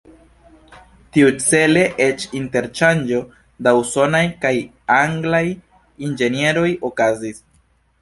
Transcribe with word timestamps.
Tiucele 1.17 1.83
eĉ 2.05 2.25
interŝanĝo 2.41 3.21
da 3.69 3.75
usonaj 3.83 4.25
kaj 4.47 4.57
anglaj 4.99 5.47
inĝenieroj 6.11 6.69
okazis. 6.93 7.49